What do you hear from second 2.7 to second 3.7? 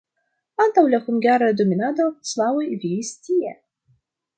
vivis tie.